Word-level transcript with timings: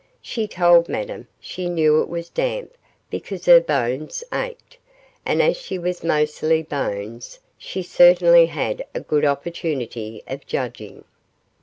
She 0.23 0.47
told 0.47 0.89
Madame 0.89 1.27
she 1.39 1.69
knew 1.69 2.01
it 2.01 2.09
was 2.09 2.31
damp 2.31 2.75
because 3.11 3.45
her 3.45 3.59
bones 3.61 4.23
ached, 4.33 4.77
and 5.27 5.43
as 5.43 5.55
she 5.57 5.77
was 5.77 6.03
mostly 6.03 6.63
bones 6.63 7.37
she 7.55 7.83
certainly 7.83 8.47
had 8.47 8.83
a 8.95 8.99
good 8.99 9.25
opportunity 9.25 10.23
of 10.27 10.47
judging. 10.47 11.03